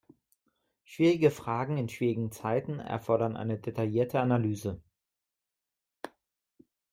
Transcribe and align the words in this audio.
Schwierige 0.83 1.29
Fragen 1.29 1.77
in 1.77 1.87
schwierigen 1.87 2.31
Zeiten 2.31 2.79
erfordern 2.79 3.37
eine 3.37 3.59
detaillierte 3.59 4.19
Analyse. 4.19 4.81